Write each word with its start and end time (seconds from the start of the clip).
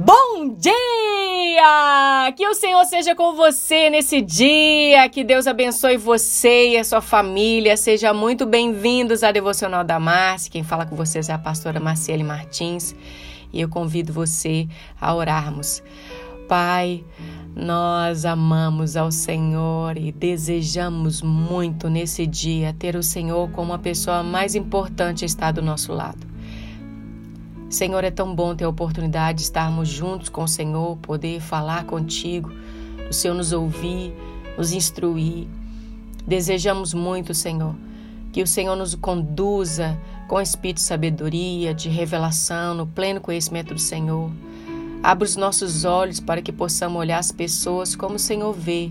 Bom 0.00 0.54
dia! 0.56 2.32
Que 2.36 2.46
o 2.46 2.54
Senhor 2.54 2.84
seja 2.84 3.16
com 3.16 3.34
você 3.34 3.90
nesse 3.90 4.20
dia, 4.20 5.08
que 5.08 5.24
Deus 5.24 5.48
abençoe 5.48 5.96
você 5.96 6.68
e 6.68 6.76
a 6.76 6.84
sua 6.84 7.00
família. 7.00 7.76
Sejam 7.76 8.14
muito 8.14 8.46
bem-vindos 8.46 9.24
à 9.24 9.32
Devocional 9.32 9.82
da 9.82 9.98
Márcia. 9.98 10.52
Quem 10.52 10.62
fala 10.62 10.86
com 10.86 10.94
vocês 10.94 11.28
é 11.28 11.32
a 11.32 11.38
pastora 11.38 11.80
Marciele 11.80 12.22
Martins 12.22 12.94
e 13.52 13.60
eu 13.60 13.68
convido 13.68 14.12
você 14.12 14.68
a 15.00 15.12
orarmos. 15.12 15.82
Pai, 16.46 17.04
nós 17.56 18.24
amamos 18.24 18.96
ao 18.96 19.10
Senhor 19.10 19.96
e 19.96 20.12
desejamos 20.12 21.22
muito 21.22 21.90
nesse 21.90 22.24
dia 22.24 22.72
ter 22.78 22.94
o 22.94 23.02
Senhor 23.02 23.50
como 23.50 23.72
a 23.72 23.78
pessoa 23.80 24.22
mais 24.22 24.54
importante 24.54 25.24
a 25.24 25.26
estar 25.26 25.50
do 25.50 25.60
nosso 25.60 25.92
lado. 25.92 26.37
Senhor, 27.70 28.02
é 28.02 28.10
tão 28.10 28.34
bom 28.34 28.56
ter 28.56 28.64
a 28.64 28.68
oportunidade 28.68 29.38
de 29.38 29.44
estarmos 29.44 29.88
juntos 29.88 30.30
com 30.30 30.42
o 30.42 30.48
Senhor, 30.48 30.96
poder 30.98 31.38
falar 31.38 31.84
contigo, 31.84 32.50
o 33.10 33.12
Senhor 33.12 33.34
nos 33.34 33.52
ouvir, 33.52 34.14
nos 34.56 34.72
instruir. 34.72 35.46
Desejamos 36.26 36.94
muito, 36.94 37.34
Senhor, 37.34 37.74
que 38.32 38.42
o 38.42 38.46
Senhor 38.46 38.74
nos 38.74 38.94
conduza 38.94 39.98
com 40.26 40.40
espírito 40.40 40.76
de 40.76 40.82
sabedoria, 40.82 41.74
de 41.74 41.90
revelação, 41.90 42.74
no 42.74 42.86
pleno 42.86 43.20
conhecimento 43.20 43.74
do 43.74 43.80
Senhor. 43.80 44.30
Abra 45.02 45.26
os 45.26 45.36
nossos 45.36 45.84
olhos 45.84 46.20
para 46.20 46.40
que 46.40 46.52
possamos 46.52 46.98
olhar 46.98 47.18
as 47.18 47.30
pessoas 47.30 47.94
como 47.94 48.16
o 48.16 48.18
Senhor 48.18 48.52
vê. 48.52 48.90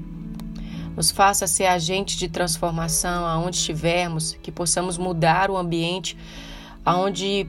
Nos 0.95 1.09
faça 1.09 1.47
ser 1.47 1.65
agentes 1.65 2.15
de 2.15 2.27
transformação 2.27 3.25
aonde 3.25 3.57
estivermos, 3.57 4.37
que 4.41 4.51
possamos 4.51 4.99
mudar 4.99 5.49
o 5.49 5.57
ambiente 5.57 6.15
aonde 6.85 7.47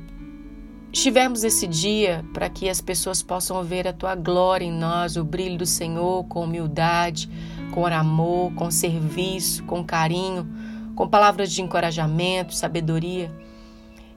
estivermos 0.93 1.45
esse 1.45 1.67
dia 1.67 2.25
para 2.33 2.49
que 2.49 2.69
as 2.69 2.81
pessoas 2.81 3.23
possam 3.23 3.63
ver 3.63 3.87
a 3.87 3.93
tua 3.93 4.15
glória 4.15 4.65
em 4.65 4.73
nós, 4.73 5.17
o 5.17 5.25
brilho 5.25 5.59
do 5.59 5.67
Senhor 5.67 6.25
com 6.25 6.45
humildade, 6.45 7.29
com 7.73 7.87
amor, 7.87 8.53
com 8.55 8.71
serviço, 8.71 9.63
com 9.65 9.85
carinho, 9.85 10.49
com 10.95 11.07
palavras 11.07 11.53
de 11.53 11.63
encorajamento, 11.63 12.55
sabedoria. 12.55 13.31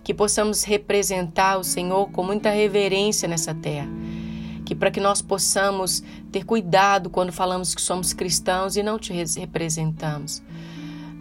Que 0.03 0.13
possamos 0.13 0.63
representar 0.63 1.57
o 1.57 1.63
Senhor 1.63 2.09
com 2.09 2.23
muita 2.23 2.49
reverência 2.49 3.27
nessa 3.27 3.53
terra. 3.53 3.87
Que 4.65 4.73
para 4.73 4.89
que 4.89 4.99
nós 4.99 5.21
possamos 5.21 6.01
ter 6.31 6.43
cuidado 6.43 7.09
quando 7.09 7.31
falamos 7.31 7.75
que 7.75 7.81
somos 7.81 8.13
cristãos 8.13 8.75
e 8.75 8.81
não 8.81 8.97
te 8.97 9.13
representamos. 9.13 10.41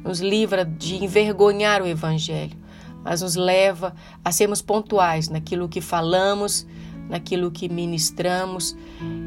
Nos 0.02 0.20
livra 0.20 0.64
de 0.64 1.04
envergonhar 1.04 1.82
o 1.82 1.86
Evangelho 1.86 2.59
mas 3.04 3.22
nos 3.22 3.36
leva 3.36 3.94
a 4.24 4.32
sermos 4.32 4.60
pontuais 4.62 5.28
naquilo 5.28 5.68
que 5.68 5.80
falamos, 5.80 6.66
naquilo 7.08 7.50
que 7.50 7.68
ministramos 7.68 8.76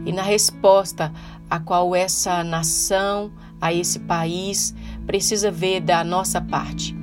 e 0.05 0.11
na 0.11 0.21
resposta 0.21 1.11
a 1.49 1.59
qual 1.59 1.95
essa 1.95 2.43
nação, 2.43 3.31
a 3.59 3.73
esse 3.73 3.99
país 3.99 4.73
precisa 5.05 5.51
ver 5.51 5.81
da 5.81 6.03
nossa 6.03 6.41
parte. 6.41 6.93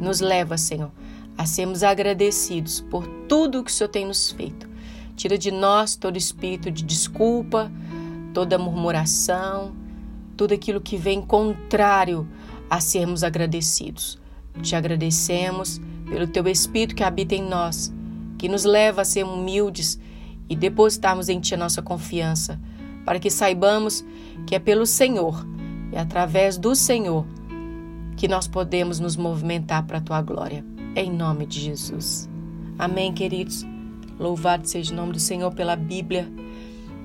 Nos 0.00 0.20
leva, 0.20 0.56
Senhor, 0.58 0.90
a 1.36 1.46
sermos 1.46 1.82
agradecidos 1.82 2.80
por 2.80 3.06
tudo 3.28 3.62
que 3.62 3.70
o 3.70 3.74
Senhor 3.74 3.88
tem 3.88 4.06
nos 4.06 4.30
feito. 4.30 4.68
Tira 5.16 5.38
de 5.38 5.50
nós 5.50 5.94
todo 5.94 6.16
espírito 6.16 6.70
de 6.70 6.82
desculpa, 6.82 7.70
toda 8.32 8.58
murmuração, 8.58 9.72
tudo 10.36 10.54
aquilo 10.54 10.80
que 10.80 10.96
vem 10.96 11.22
contrário 11.22 12.28
a 12.68 12.80
sermos 12.80 13.22
agradecidos. 13.22 14.18
Te 14.62 14.76
agradecemos 14.76 15.80
pelo 16.08 16.26
teu 16.26 16.46
Espírito 16.48 16.94
que 16.94 17.02
habita 17.02 17.34
em 17.34 17.42
nós, 17.42 17.92
que 18.38 18.48
nos 18.48 18.64
leva 18.64 19.02
a 19.02 19.04
ser 19.04 19.24
humildes 19.24 19.98
e 20.48 20.56
depositarmos 20.56 21.28
em 21.28 21.40
Ti 21.40 21.54
a 21.54 21.58
nossa 21.58 21.82
confiança, 21.82 22.60
para 23.04 23.18
que 23.18 23.30
saibamos 23.30 24.04
que 24.46 24.54
é 24.54 24.58
pelo 24.58 24.86
Senhor 24.86 25.46
e 25.92 25.96
através 25.96 26.56
do 26.56 26.74
Senhor 26.74 27.26
que 28.16 28.28
nós 28.28 28.46
podemos 28.46 29.00
nos 29.00 29.16
movimentar 29.16 29.84
para 29.84 29.98
a 29.98 30.00
Tua 30.00 30.22
glória. 30.22 30.64
Em 30.94 31.10
nome 31.10 31.46
de 31.46 31.60
Jesus. 31.60 32.28
Amém, 32.78 33.12
queridos. 33.12 33.66
Louvado 34.18 34.66
seja 34.68 34.92
o 34.92 34.96
nome 34.96 35.12
do 35.12 35.20
Senhor 35.20 35.52
pela 35.52 35.74
Bíblia. 35.74 36.30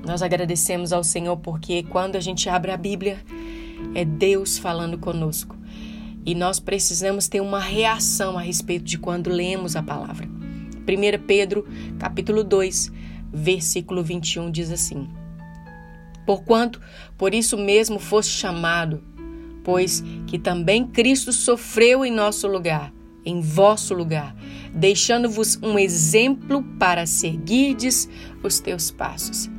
Nós 0.05 0.21
agradecemos 0.21 0.93
ao 0.93 1.03
Senhor 1.03 1.37
porque 1.37 1.83
quando 1.83 2.15
a 2.15 2.19
gente 2.19 2.47
abre 2.47 2.71
a 2.71 2.77
Bíblia, 2.77 3.19
é 3.95 4.05
Deus 4.05 4.57
falando 4.57 4.97
conosco. 4.97 5.58
E 6.25 6.35
nós 6.35 6.59
precisamos 6.59 7.27
ter 7.27 7.41
uma 7.41 7.59
reação 7.59 8.37
a 8.37 8.41
respeito 8.41 8.85
de 8.85 8.97
quando 8.97 9.29
lemos 9.29 9.75
a 9.75 9.83
palavra. 9.83 10.27
1 10.27 11.25
Pedro, 11.25 11.67
capítulo 11.97 12.43
2, 12.43 12.91
versículo 13.31 14.03
21 14.03 14.51
diz 14.51 14.71
assim: 14.71 15.07
Porquanto 16.25 16.81
por 17.17 17.33
isso 17.33 17.57
mesmo 17.57 17.99
foste 17.99 18.31
chamado, 18.31 19.03
pois 19.63 20.03
que 20.27 20.39
também 20.39 20.87
Cristo 20.87 21.31
sofreu 21.31 22.03
em 22.03 22.11
nosso 22.11 22.47
lugar, 22.47 22.93
em 23.25 23.41
vosso 23.41 23.93
lugar, 23.93 24.35
deixando-vos 24.73 25.59
um 25.61 25.77
exemplo 25.77 26.63
para 26.79 27.05
seguirdes 27.05 28.09
os 28.43 28.59
teus 28.59 28.91
passos. 28.91 29.49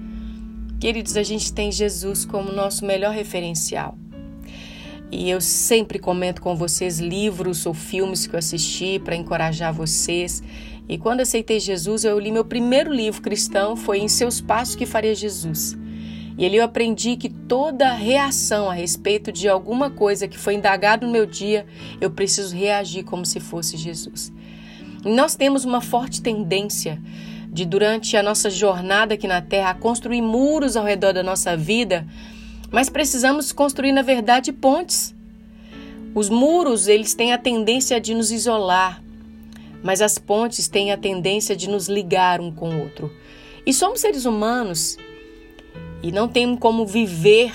Queridos, 0.80 1.16
a 1.16 1.22
gente 1.22 1.52
tem 1.52 1.70
Jesus 1.70 2.24
como 2.24 2.52
nosso 2.52 2.84
melhor 2.86 3.12
referencial. 3.12 3.98
E 5.12 5.28
eu 5.28 5.40
sempre 5.40 5.98
comento 5.98 6.40
com 6.40 6.54
vocês 6.54 7.00
livros 7.00 7.66
ou 7.66 7.74
filmes 7.74 8.26
que 8.26 8.34
eu 8.34 8.38
assisti 8.38 9.00
para 9.00 9.16
encorajar 9.16 9.72
vocês. 9.72 10.42
E 10.88 10.96
quando 10.96 11.20
aceitei 11.20 11.58
Jesus, 11.58 12.04
eu 12.04 12.18
li 12.18 12.30
meu 12.30 12.44
primeiro 12.44 12.92
livro 12.92 13.20
cristão, 13.20 13.76
foi 13.76 13.98
Em 13.98 14.08
Seus 14.08 14.40
Passos 14.40 14.76
que 14.76 14.86
Faria 14.86 15.14
Jesus. 15.14 15.76
E 16.38 16.46
ali 16.46 16.56
eu 16.56 16.64
aprendi 16.64 17.16
que 17.16 17.28
toda 17.28 17.92
reação 17.92 18.70
a 18.70 18.72
respeito 18.72 19.32
de 19.32 19.48
alguma 19.48 19.90
coisa 19.90 20.28
que 20.28 20.38
foi 20.38 20.54
indagado 20.54 21.06
no 21.06 21.12
meu 21.12 21.26
dia, 21.26 21.66
eu 22.00 22.10
preciso 22.10 22.56
reagir 22.56 23.04
como 23.04 23.26
se 23.26 23.40
fosse 23.40 23.76
Jesus. 23.76 24.32
E 25.04 25.10
nós 25.10 25.34
temos 25.34 25.64
uma 25.64 25.80
forte 25.80 26.22
tendência 26.22 27.00
de, 27.52 27.64
durante 27.64 28.16
a 28.16 28.22
nossa 28.22 28.48
jornada 28.48 29.14
aqui 29.14 29.26
na 29.26 29.42
Terra, 29.42 29.74
construir 29.74 30.22
muros 30.22 30.76
ao 30.76 30.84
redor 30.84 31.12
da 31.12 31.22
nossa 31.22 31.56
vida 31.56 32.06
mas 32.70 32.88
precisamos 32.88 33.52
construir, 33.52 33.92
na 33.92 34.02
verdade, 34.02 34.52
pontes. 34.52 35.14
Os 36.14 36.28
muros, 36.28 36.88
eles 36.88 37.14
têm 37.14 37.32
a 37.32 37.38
tendência 37.38 38.00
de 38.00 38.14
nos 38.14 38.30
isolar, 38.30 39.02
mas 39.82 40.02
as 40.02 40.18
pontes 40.18 40.68
têm 40.68 40.92
a 40.92 40.96
tendência 40.96 41.56
de 41.56 41.68
nos 41.68 41.88
ligar 41.88 42.40
um 42.40 42.52
com 42.52 42.70
o 42.70 42.80
outro. 42.80 43.12
E 43.64 43.72
somos 43.72 44.00
seres 44.00 44.24
humanos 44.24 44.96
e 46.02 46.10
não 46.10 46.28
temos 46.28 46.58
como 46.58 46.86
viver 46.86 47.52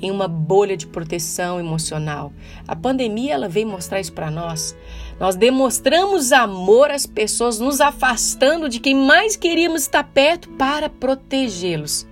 em 0.00 0.10
uma 0.10 0.28
bolha 0.28 0.76
de 0.76 0.86
proteção 0.86 1.58
emocional. 1.58 2.32
A 2.68 2.76
pandemia 2.76 3.34
ela 3.34 3.48
veio 3.48 3.66
mostrar 3.66 4.00
isso 4.00 4.12
para 4.12 4.30
nós. 4.30 4.76
Nós 5.18 5.34
demonstramos 5.34 6.32
amor 6.32 6.90
às 6.90 7.06
pessoas, 7.06 7.58
nos 7.58 7.80
afastando 7.80 8.68
de 8.68 8.78
quem 8.78 8.94
mais 8.94 9.36
queríamos 9.36 9.82
estar 9.82 10.04
perto 10.04 10.50
para 10.50 10.90
protegê-los. 10.90 12.06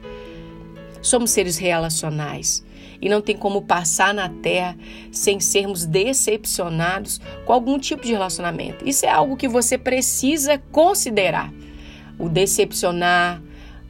Somos 1.04 1.32
seres 1.32 1.58
relacionais 1.58 2.64
e 2.98 3.10
não 3.10 3.20
tem 3.20 3.36
como 3.36 3.60
passar 3.60 4.14
na 4.14 4.30
terra 4.30 4.74
sem 5.12 5.38
sermos 5.38 5.84
decepcionados 5.84 7.20
com 7.44 7.52
algum 7.52 7.78
tipo 7.78 8.02
de 8.02 8.12
relacionamento. 8.12 8.88
Isso 8.88 9.04
é 9.04 9.10
algo 9.10 9.36
que 9.36 9.46
você 9.46 9.76
precisa 9.76 10.56
considerar. 10.72 11.52
O 12.18 12.26
decepcionar, 12.26 13.42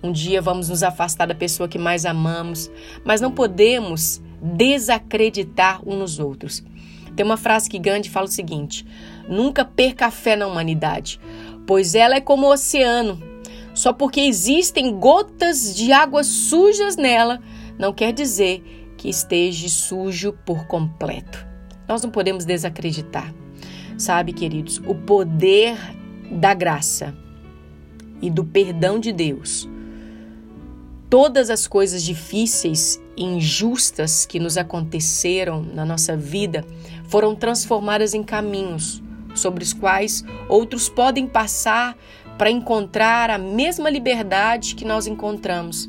um 0.03 0.11
dia 0.11 0.43
vamos 0.43 0.69
nos 0.69 0.83
afastar 0.83 1.27
da 1.27 1.37
pessoa 1.37 1.69
que 1.69 1.79
mais 1.79 2.05
amamos, 2.05 2.69
mas 3.05 3.21
não 3.21 3.31
podemos 3.31 4.21
desacreditar 4.43 5.89
uns 5.89 5.97
nos 5.97 6.19
outros. 6.19 6.65
Tem 7.15 7.25
uma 7.25 7.37
frase 7.37 7.71
que 7.71 7.79
Gandhi 7.79 8.11
fala 8.11 8.27
o 8.27 8.29
seguinte: 8.29 8.85
nunca 9.29 9.65
perca 9.65 10.07
a 10.07 10.11
fé 10.11 10.35
na 10.35 10.49
humanidade, 10.49 11.21
pois 11.65 11.95
ela 11.95 12.17
é 12.17 12.21
como 12.21 12.49
o 12.49 12.53
oceano 12.53 13.34
só 13.75 13.93
porque 13.93 14.21
existem 14.21 14.99
gotas 14.99 15.75
de 15.75 15.93
água 15.93 16.23
sujas 16.23 16.97
nela, 16.97 17.41
não 17.79 17.93
quer 17.93 18.13
dizer 18.13 18.63
que 18.97 19.09
esteja 19.09 19.69
sujo 19.69 20.33
por 20.47 20.67
completo. 20.67 21.45
Nós 21.87 22.03
não 22.03 22.11
podemos 22.11 22.45
desacreditar. 22.45 23.35
Sabe, 23.99 24.33
queridos, 24.33 24.79
o 24.87 24.95
poder 24.95 25.77
da 26.31 26.55
graça 26.55 27.15
e 28.23 28.31
do 28.31 28.45
perdão 28.45 28.99
de 28.99 29.13
Deus. 29.13 29.69
Todas 31.11 31.51
as 31.51 31.67
coisas 31.67 32.03
difíceis 32.03 33.01
e 33.17 33.23
injustas 33.23 34.25
que 34.25 34.41
nos 34.41 34.57
aconteceram 34.57 35.63
na 35.63 35.85
nossa 35.85 36.17
vida 36.17 36.65
foram 37.07 37.37
transformadas 37.37 38.15
em 38.15 38.23
caminhos 38.23 39.03
sobre 39.35 39.63
os 39.63 39.73
quais 39.73 40.25
outros 40.49 40.89
podem 40.89 41.27
passar 41.27 41.97
para 42.37 42.51
encontrar 42.51 43.31
a 43.31 43.39
mesma 43.39 43.89
liberdade 43.89 44.75
que 44.75 44.85
nós 44.85 45.07
encontramos. 45.07 45.89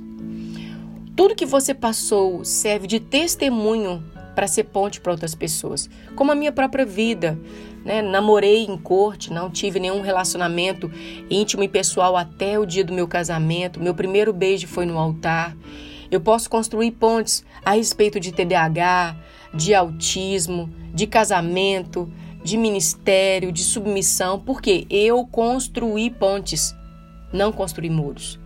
Tudo 1.15 1.35
que 1.35 1.45
você 1.45 1.73
passou 1.73 2.43
serve 2.43 2.87
de 2.87 2.99
testemunho 2.99 4.03
para 4.35 4.47
ser 4.47 4.65
ponte 4.65 4.99
para 4.99 5.13
outras 5.13 5.33
pessoas, 5.33 5.89
como 6.15 6.31
a 6.31 6.35
minha 6.35 6.51
própria 6.51 6.85
vida. 6.85 7.39
Né? 7.85 8.01
Namorei 8.01 8.65
em 8.65 8.77
corte, 8.77 9.31
não 9.31 9.49
tive 9.49 9.79
nenhum 9.79 10.01
relacionamento 10.01 10.91
íntimo 11.29 11.63
e 11.63 11.69
pessoal 11.69 12.17
até 12.17 12.59
o 12.59 12.65
dia 12.65 12.83
do 12.83 12.93
meu 12.93 13.07
casamento. 13.07 13.79
Meu 13.79 13.95
primeiro 13.95 14.33
beijo 14.33 14.67
foi 14.67 14.85
no 14.85 14.97
altar. 14.97 15.55
Eu 16.11 16.19
posso 16.19 16.49
construir 16.49 16.91
pontes 16.91 17.45
a 17.63 17.71
respeito 17.71 18.19
de 18.19 18.31
TDAH, 18.31 19.15
de 19.53 19.73
autismo, 19.73 20.69
de 20.93 21.07
casamento, 21.07 22.11
de 22.45 22.57
ministério, 22.57 23.51
de 23.51 23.63
submissão, 23.63 24.39
porque 24.39 24.85
eu 24.87 25.25
construí 25.25 26.11
pontes, 26.11 26.75
não 27.33 27.51
construí 27.51 27.89
muros. 27.89 28.39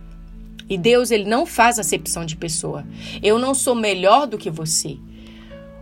E 0.70 0.78
Deus, 0.78 1.10
ele 1.10 1.26
não 1.26 1.44
faz 1.44 1.78
acepção 1.78 2.24
de 2.24 2.34
pessoa. 2.34 2.86
Eu 3.22 3.38
não 3.38 3.54
sou 3.54 3.74
melhor 3.74 4.26
do 4.26 4.38
que 4.38 4.48
você. 4.48 4.96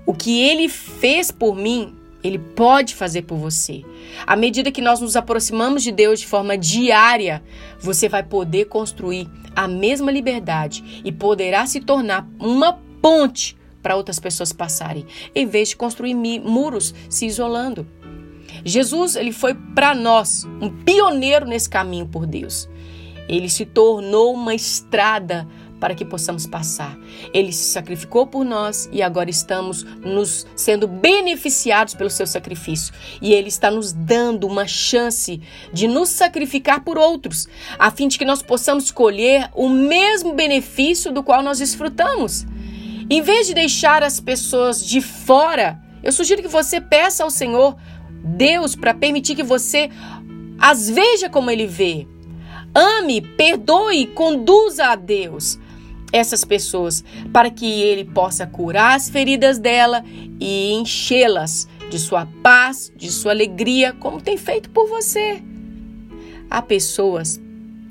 O 0.05 0.13
que 0.13 0.43
ele 0.43 0.69
fez 0.69 1.31
por 1.31 1.55
mim, 1.55 1.95
ele 2.25 2.41
pode 2.41 2.97
fazer 2.97 3.23
por 3.23 3.37
você. 3.37 3.85
À 4.27 4.35
medida 4.35 4.73
que 4.73 4.83
nós 4.83 5.01
nos 5.01 5.15
aproximamos 5.15 5.85
de 5.85 5.93
Deus 5.93 6.19
de 6.19 6.27
forma 6.27 6.59
diária, 6.59 7.41
você 7.79 8.09
vai 8.09 8.25
poder 8.25 8.65
construir 8.65 9.31
a 9.55 9.69
mesma 9.69 10.11
liberdade 10.11 11.03
e 11.05 11.13
poderá 11.13 11.67
se 11.67 11.81
tornar 11.81 12.29
uma 12.41 12.81
ponte 13.01 13.57
para 13.81 13.95
outras 13.95 14.19
pessoas 14.19 14.53
passarem, 14.53 15.07
em 15.33 15.47
vez 15.47 15.69
de 15.69 15.77
construir 15.77 16.15
muros 16.15 16.93
se 17.09 17.27
isolando. 17.27 17.87
Jesus, 18.65 19.17
ele 19.17 19.33
foi 19.33 19.55
para 19.55 19.95
nós 19.95 20.45
um 20.61 20.71
pioneiro 20.71 21.47
nesse 21.47 21.69
caminho 21.69 22.07
por 22.07 22.27
Deus. 22.27 22.69
Ele 23.29 23.49
se 23.49 23.67
tornou 23.67 24.33
uma 24.33 24.55
estrada 24.55 25.47
para 25.79 25.95
que 25.95 26.05
possamos 26.05 26.47
passar. 26.47 26.99
Ele 27.33 27.53
se 27.53 27.71
sacrificou 27.71 28.27
por 28.27 28.45
nós 28.45 28.89
e 28.93 29.03
agora 29.03 29.31
estamos 29.31 29.85
nos 30.05 30.47
sendo 30.57 30.87
beneficiados 30.87 31.95
pelo 31.95 32.11
seu 32.11 32.27
sacrifício. 32.27 32.93
E 33.23 33.33
ele 33.33 33.49
está 33.49 33.71
nos 33.71 33.93
dando 33.93 34.47
uma 34.47 34.67
chance 34.67 35.41
de 35.73 35.87
nos 35.87 36.09
sacrificar 36.09 36.83
por 36.83 36.99
outros, 36.99 37.49
a 37.79 37.91
fim 37.91 38.09
de 38.09 38.19
que 38.19 38.25
nós 38.25 38.43
possamos 38.43 38.85
escolher 38.85 39.49
o 39.55 39.69
mesmo 39.69 40.35
benefício 40.35 41.13
do 41.13 41.23
qual 41.23 41.43
nós 41.43 41.59
desfrutamos. 41.59 42.47
Em 43.11 43.23
vez 43.23 43.47
de 43.47 43.55
deixar 43.55 44.03
as 44.03 44.21
pessoas 44.21 44.85
de 44.85 45.01
fora, 45.01 45.81
eu 46.03 46.13
sugiro 46.13 46.43
que 46.43 46.49
você 46.49 46.81
peça 46.81 47.25
ao 47.25 47.31
Senhor 47.31 47.77
Deus 48.37 48.77
para 48.77 48.95
permitir 48.95 49.35
que 49.35 49.43
você 49.43 49.91
as 50.59 50.91
veja 50.91 51.29
como 51.29 51.51
ele 51.51 51.67
vê. 51.67 52.07
Ame, 52.75 53.21
perdoe, 53.21 54.07
conduza 54.09 54.87
a 54.87 54.97
Deus 54.97 55.59
essas 56.13 56.45
pessoas 56.45 57.05
para 57.33 57.51
que 57.51 57.83
ele 57.83 58.05
possa 58.05 58.47
curar 58.47 58.97
as 58.97 59.09
feridas 59.09 59.59
dela 59.59 60.05
e 60.41 60.73
enchê-las 60.73 61.69
de 61.91 61.99
sua 61.99 62.27
paz, 62.43 62.93
de 62.97 63.11
sua 63.11 63.33
alegria, 63.33 63.93
como 63.93 64.21
tem 64.21 64.37
feito 64.37 64.71
por 64.71 64.89
você. 64.89 65.43
Há 66.51 66.63
pessoas 66.63 67.41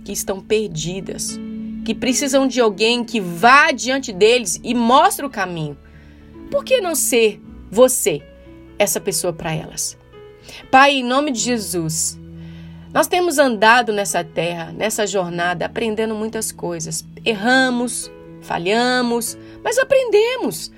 que 0.04 0.12
estão 0.12 0.40
perdidas, 0.40 1.40
que 1.86 1.94
precisam 1.94 2.48
de 2.48 2.60
alguém 2.60 3.04
que 3.04 3.20
vá 3.20 3.72
diante 3.72 4.12
deles 4.12 4.60
e 4.64 4.74
mostre 4.74 5.26
o 5.26 5.30
caminho. 5.30 5.78
Por 6.50 6.64
que 6.64 6.82
não 6.82 6.96
ser 6.96 7.42
você 7.70 8.22
essa 8.80 9.00
pessoa 9.00 9.34
para 9.34 9.54
elas? 9.54 9.98
Pai, 10.72 10.96
em 10.96 11.04
nome 11.04 11.32
de 11.32 11.40
Jesus, 11.40 12.20
nós 12.94 13.08
temos 13.08 13.38
andado 13.38 13.94
nessa 13.94 14.24
terra, 14.24 14.72
nessa 14.76 15.06
jornada, 15.06 15.66
aprendendo 15.66 16.16
muitas 16.16 16.52
coisas. 16.52 17.06
Erramos, 17.24 18.12
falhamos, 18.42 19.38
mas 19.64 19.78
aprendemos. 19.78 20.72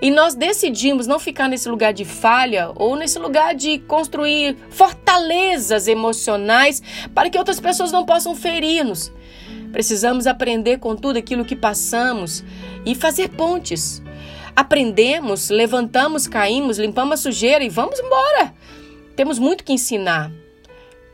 E 0.00 0.10
nós 0.10 0.34
decidimos 0.34 1.06
não 1.06 1.18
ficar 1.18 1.48
nesse 1.48 1.68
lugar 1.68 1.92
de 1.92 2.04
falha 2.04 2.70
ou 2.74 2.94
nesse 2.96 3.18
lugar 3.18 3.54
de 3.54 3.78
construir 3.78 4.56
fortalezas 4.68 5.88
emocionais 5.88 6.82
para 7.14 7.30
que 7.30 7.38
outras 7.38 7.58
pessoas 7.58 7.90
não 7.90 8.04
possam 8.04 8.34
ferir-nos. 8.34 9.10
Precisamos 9.72 10.26
aprender 10.26 10.78
com 10.78 10.94
tudo 10.94 11.18
aquilo 11.18 11.44
que 11.44 11.56
passamos 11.56 12.44
e 12.84 12.94
fazer 12.94 13.30
pontes. 13.30 14.02
Aprendemos, 14.54 15.50
levantamos, 15.50 16.28
caímos, 16.28 16.78
limpamos 16.78 17.14
a 17.14 17.22
sujeira 17.22 17.64
e 17.64 17.68
vamos 17.68 17.98
embora. 17.98 18.54
Temos 19.16 19.38
muito 19.38 19.62
que 19.62 19.72
ensinar. 19.72 20.32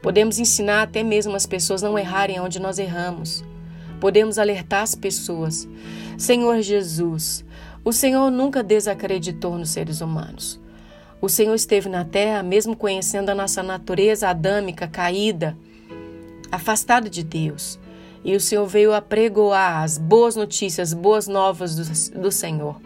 Podemos 0.02 0.38
ensinar 0.38 0.82
até 0.82 1.02
mesmo 1.02 1.36
as 1.36 1.44
pessoas 1.44 1.82
não 1.82 1.98
errarem 1.98 2.40
onde 2.40 2.58
nós 2.58 2.78
erramos. 2.78 3.44
Podemos 4.00 4.38
alertar 4.38 4.82
as 4.82 4.94
pessoas. 4.94 5.68
Senhor 6.16 6.62
Jesus, 6.62 7.44
o 7.84 7.92
Senhor 7.92 8.30
nunca 8.30 8.62
desacreditou 8.62 9.58
nos 9.58 9.70
seres 9.70 10.00
humanos. 10.00 10.58
O 11.20 11.28
Senhor 11.28 11.54
esteve 11.54 11.90
na 11.90 12.02
terra, 12.02 12.42
mesmo 12.42 12.74
conhecendo 12.74 13.28
a 13.28 13.34
nossa 13.34 13.62
natureza 13.62 14.28
adâmica 14.28 14.88
caída, 14.88 15.54
afastada 16.50 17.10
de 17.10 17.22
Deus. 17.22 17.78
E 18.24 18.34
o 18.34 18.40
Senhor 18.40 18.66
veio 18.66 18.94
apregoar 18.94 19.82
as 19.82 19.98
boas 19.98 20.36
notícias, 20.36 20.94
boas 20.94 21.28
novas 21.28 21.76
do, 21.76 22.20
do 22.20 22.32
Senhor. 22.32 22.80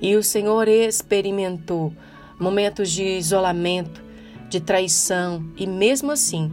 E 0.00 0.16
o 0.16 0.22
Senhor 0.22 0.66
experimentou 0.68 1.92
momentos 2.38 2.90
de 2.90 3.02
isolamento, 3.02 4.07
de 4.48 4.60
traição 4.60 5.44
e, 5.56 5.66
mesmo 5.66 6.10
assim, 6.10 6.50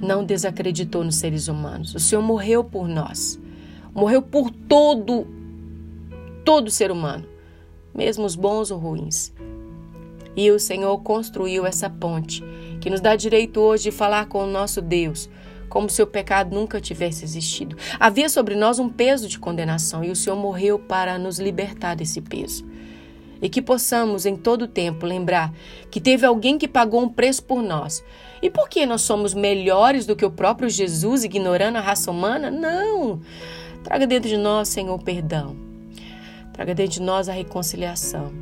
não 0.00 0.24
desacreditou 0.24 1.04
nos 1.04 1.16
seres 1.16 1.48
humanos. 1.48 1.94
O 1.94 2.00
Senhor 2.00 2.22
morreu 2.22 2.64
por 2.64 2.88
nós. 2.88 3.38
Morreu 3.94 4.22
por 4.22 4.50
todo 4.50 5.26
todo 6.44 6.70
ser 6.70 6.90
humano, 6.90 7.26
mesmo 7.94 8.24
os 8.24 8.34
bons 8.34 8.70
ou 8.70 8.78
ruins. 8.78 9.32
E 10.34 10.50
o 10.50 10.58
Senhor 10.58 10.96
construiu 11.02 11.66
essa 11.66 11.90
ponte 11.90 12.42
que 12.80 12.88
nos 12.88 13.00
dá 13.00 13.14
direito 13.14 13.60
hoje 13.60 13.84
de 13.84 13.90
falar 13.90 14.26
com 14.26 14.44
o 14.44 14.50
nosso 14.50 14.80
Deus, 14.80 15.28
como 15.68 15.90
se 15.90 16.02
o 16.02 16.06
pecado 16.06 16.54
nunca 16.54 16.80
tivesse 16.80 17.24
existido. 17.24 17.76
Havia 17.98 18.28
sobre 18.28 18.54
nós 18.54 18.78
um 18.78 18.88
peso 18.88 19.28
de 19.28 19.38
condenação 19.38 20.02
e 20.02 20.10
o 20.10 20.16
Senhor 20.16 20.36
morreu 20.36 20.78
para 20.78 21.18
nos 21.18 21.38
libertar 21.38 21.94
desse 21.94 22.20
peso 22.20 22.69
e 23.42 23.48
que 23.48 23.62
possamos 23.62 24.26
em 24.26 24.36
todo 24.36 24.68
tempo 24.68 25.06
lembrar 25.06 25.52
que 25.90 26.00
teve 26.00 26.26
alguém 26.26 26.58
que 26.58 26.68
pagou 26.68 27.02
um 27.02 27.08
preço 27.08 27.42
por 27.42 27.62
nós. 27.62 28.04
E 28.42 28.50
por 28.50 28.68
que 28.68 28.86
nós 28.86 29.02
somos 29.02 29.34
melhores 29.34 30.06
do 30.06 30.16
que 30.16 30.24
o 30.24 30.30
próprio 30.30 30.68
Jesus, 30.68 31.24
ignorando 31.24 31.76
a 31.76 31.80
raça 31.80 32.10
humana? 32.10 32.50
Não! 32.50 33.20
Traga 33.82 34.06
dentro 34.06 34.28
de 34.28 34.36
nós, 34.36 34.68
Senhor, 34.68 34.98
perdão. 35.02 35.56
Traga 36.52 36.74
dentro 36.74 36.94
de 36.94 37.02
nós 37.02 37.28
a 37.28 37.32
reconciliação. 37.32 38.32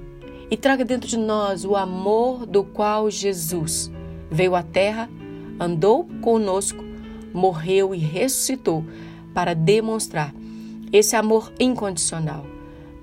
E 0.51 0.57
traga 0.57 0.85
dentro 0.85 1.09
de 1.09 1.17
nós 1.17 1.65
o 1.65 1.77
amor 1.77 2.47
do 2.47 2.65
qual 2.65 3.11
Jesus 3.11 3.91
veio 4.31 4.55
à 4.55 4.63
terra, 4.63 5.09
andou 5.61 6.09
conosco, 6.21 6.83
morreu 7.33 7.95
e 7.95 7.99
ressuscitou 7.99 8.85
para 9.35 9.55
demonstrar 9.55 10.35
esse 10.93 11.15
amor 11.15 11.53
incondicional 11.61 12.58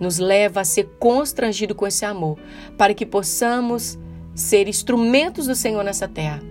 nos 0.05 0.19
leva 0.19 0.61
a 0.61 0.65
ser 0.65 0.87
constrangido 0.99 1.73
com 1.73 1.87
esse 1.87 2.05
amor, 2.05 2.37
para 2.77 2.93
que 2.93 3.05
possamos 3.05 3.97
ser 4.35 4.67
instrumentos 4.67 5.47
do 5.47 5.55
Senhor 5.55 5.83
nessa 5.83 6.07
terra. 6.07 6.41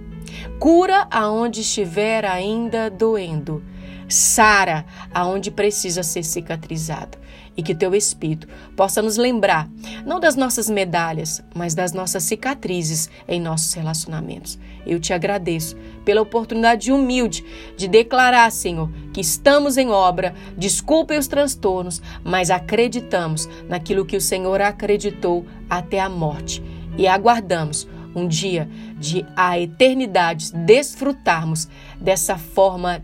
Cura 0.59 1.07
aonde 1.09 1.61
estiver 1.61 2.25
ainda 2.25 2.91
doendo. 2.91 3.63
Sara 4.09 4.85
aonde 5.13 5.51
precisa 5.51 6.03
ser 6.03 6.25
cicatrizado 6.25 7.24
e 7.57 7.63
que 7.63 7.75
teu 7.75 7.95
Espírito 7.95 8.49
possa 8.77 9.01
nos 9.01 9.17
lembrar, 9.17 9.69
não 10.05 10.19
das 10.19 10.37
nossas 10.37 10.69
medalhas, 10.69 11.43
mas 11.55 11.75
das 11.75 11.93
nossas 11.93 12.23
cicatrizes 12.25 13.11
em 13.29 13.41
nossos 13.41 13.73
relacionamentos. 13.75 14.59
Eu 14.87 15.01
te 15.01 15.13
agradeço 15.13 15.77
pela 16.05 16.21
oportunidade 16.21 16.93
humilde 16.93 17.45
de 17.77 17.89
declarar, 17.89 18.51
Senhor, 18.51 18.91
que 19.13 19.21
estamos 19.21 19.77
em 19.77 19.91
obra, 19.91 20.35
desculpe 20.57 21.17
os 21.17 21.27
transtornos, 21.27 22.03
mas 22.23 22.51
acreditamos 22.51 23.49
naquilo 23.69 24.05
que 24.05 24.17
o 24.17 24.21
Senhor 24.21 24.61
acreditou 24.61 25.47
até 25.69 26.01
a 26.01 26.09
morte 26.09 26.63
e 26.99 27.07
aguardamos 27.07 27.89
um 28.15 28.29
dia 28.29 28.69
de 28.97 29.27
a 29.35 29.59
eternidade 29.59 30.53
desfrutarmos 30.53 31.69
dessa 32.01 32.39
forma 32.39 33.03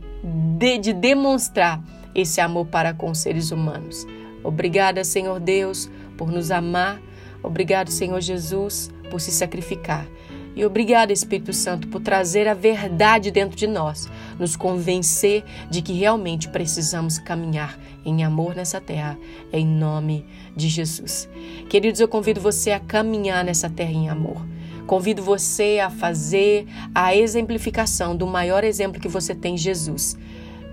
de, 0.59 0.79
de 0.79 0.93
demonstrar 0.93 1.83
esse 2.15 2.41
amor 2.41 2.67
para 2.67 2.95
com 2.95 3.11
os 3.11 3.19
seres 3.19 3.51
humanos. 3.51 4.07
Obrigada, 4.43 5.05
Senhor 5.05 5.39
Deus, 5.41 5.91
por 6.17 6.31
nos 6.31 6.51
amar. 6.51 7.01
Obrigado, 7.43 7.91
Senhor 7.91 8.21
Jesus, 8.21 8.91
por 9.11 9.21
se 9.21 9.31
sacrificar. 9.31 10.07
E 10.55 10.65
obrigado, 10.65 11.13
Espírito 11.13 11.53
Santo, 11.53 11.89
por 11.89 12.01
trazer 12.01 12.49
a 12.49 12.55
verdade 12.55 13.31
dentro 13.31 13.57
de 13.57 13.67
nós, 13.67 14.09
nos 14.39 14.57
convencer 14.57 15.45
de 15.71 15.81
que 15.81 15.93
realmente 15.93 16.49
precisamos 16.49 17.19
caminhar 17.19 17.79
em 18.05 18.25
amor 18.25 18.55
nessa 18.55 18.81
terra, 18.81 19.19
em 19.53 19.65
nome 19.65 20.27
de 20.57 20.69
Jesus. 20.69 21.29
Queridos, 21.69 22.01
eu 22.01 22.09
convido 22.09 22.41
você 22.41 22.73
a 22.73 22.81
caminhar 22.81 23.45
nessa 23.45 23.71
terra 23.71 23.93
em 23.93 24.09
amor. 24.09 24.45
Convido 24.87 25.23
você 25.23 25.79
a 25.79 25.89
fazer 25.89 26.67
a 26.93 27.15
exemplificação 27.15 28.17
do 28.17 28.27
maior 28.27 28.65
exemplo 28.65 29.01
que 29.01 29.09
você 29.09 29.37
tem, 29.37 29.57
Jesus, 29.57 30.19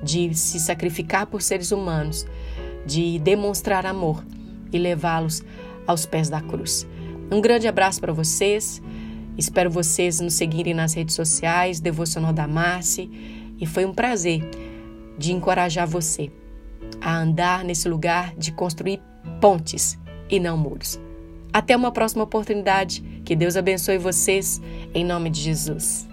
de 0.01 0.33
se 0.33 0.59
sacrificar 0.59 1.27
por 1.27 1.41
seres 1.41 1.71
humanos, 1.71 2.25
de 2.87 3.19
demonstrar 3.19 3.85
amor 3.85 4.25
e 4.71 4.77
levá-los 4.79 5.43
aos 5.85 6.05
pés 6.05 6.29
da 6.29 6.41
cruz. 6.41 6.87
Um 7.29 7.41
grande 7.41 7.67
abraço 7.67 7.99
para 7.99 8.13
vocês. 8.13 8.81
Espero 9.37 9.69
vocês 9.69 10.19
nos 10.19 10.33
seguirem 10.33 10.73
nas 10.73 10.93
redes 10.93 11.13
sociais, 11.13 11.79
Devocional 11.79 12.33
da 12.33 12.47
Marci, 12.47 13.11
e 13.59 13.65
foi 13.67 13.85
um 13.85 13.93
prazer 13.93 14.49
de 15.17 15.31
encorajar 15.31 15.87
você 15.87 16.31
a 17.01 17.17
andar 17.19 17.63
nesse 17.63 17.87
lugar 17.87 18.33
de 18.35 18.51
construir 18.51 19.01
pontes 19.39 19.99
e 20.29 20.39
não 20.39 20.57
muros. 20.57 20.99
Até 21.53 21.75
uma 21.75 21.91
próxima 21.91 22.23
oportunidade. 22.23 23.01
Que 23.25 23.35
Deus 23.35 23.57
abençoe 23.57 23.97
vocês, 23.97 24.61
em 24.93 25.03
nome 25.03 25.29
de 25.29 25.41
Jesus. 25.41 26.06